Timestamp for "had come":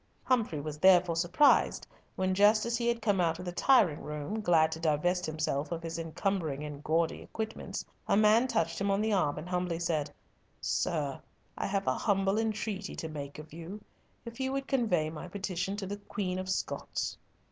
2.87-3.21